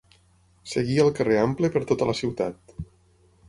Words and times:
Seguia 0.71 1.03
el 1.03 1.11
Carrer 1.21 1.37
Ample 1.43 1.71
per 1.77 1.85
tota 1.93 2.11
la 2.11 2.19
ciutat. 2.23 2.77